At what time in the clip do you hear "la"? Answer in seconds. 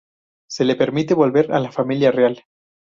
1.59-1.71